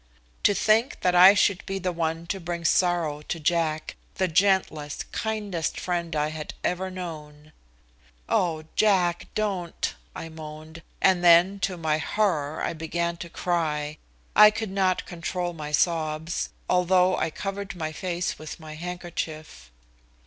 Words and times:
To 0.41 0.55
think 0.55 1.01
that 1.01 1.13
I 1.13 1.35
should 1.35 1.63
be 1.67 1.77
the 1.77 1.91
one 1.91 2.25
to 2.25 2.39
bring 2.39 2.65
sorrow 2.65 3.21
to 3.21 3.39
Jack, 3.39 3.95
the 4.15 4.27
gentlest, 4.27 5.11
kindest 5.11 5.79
friend 5.79 6.15
I 6.15 6.29
had 6.29 6.55
ever 6.63 6.89
known! 6.89 7.51
"Oh, 8.27 8.63
Jack, 8.75 9.27
don't!" 9.35 9.93
I 10.15 10.27
moaned, 10.27 10.81
and 11.03 11.23
then, 11.23 11.59
to 11.59 11.77
my 11.77 11.99
horror, 11.99 12.63
I 12.63 12.73
began 12.73 13.17
to 13.17 13.29
cry. 13.29 13.99
I 14.35 14.49
could 14.49 14.71
not 14.71 15.05
control 15.05 15.53
my 15.53 15.71
sobs, 15.71 16.49
although 16.67 17.15
I 17.15 17.29
covered 17.29 17.75
my 17.75 17.91
face 17.91 18.39
with 18.39 18.59
my 18.59 18.73
handkerchief. 18.73 19.69